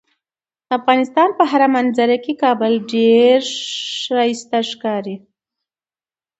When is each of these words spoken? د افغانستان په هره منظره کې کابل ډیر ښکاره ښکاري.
د 0.67 0.69
افغانستان 0.79 1.29
په 1.37 1.43
هره 1.51 1.67
منظره 1.75 2.17
کې 2.23 2.33
کابل 2.43 2.73
ډیر 2.93 3.39
ښکاره 3.99 4.63
ښکاري. 4.71 5.15